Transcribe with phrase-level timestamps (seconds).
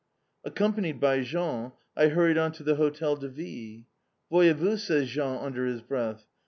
[0.43, 3.83] Accompanied by Jean, I hurried on to the Hotel de Ville.
[4.31, 6.25] "Voyez vous!" says Jean under his breath.